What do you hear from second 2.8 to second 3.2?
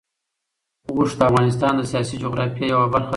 برخه ده.